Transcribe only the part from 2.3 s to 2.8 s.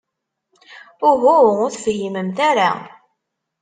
ara.